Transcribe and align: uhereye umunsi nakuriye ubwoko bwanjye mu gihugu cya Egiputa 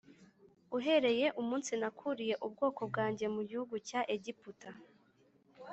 uhereye 0.77 1.27
umunsi 1.41 1.71
nakuriye 1.81 2.35
ubwoko 2.45 2.81
bwanjye 2.89 3.25
mu 3.35 3.41
gihugu 3.49 3.75
cya 3.87 4.01
Egiputa 4.15 4.69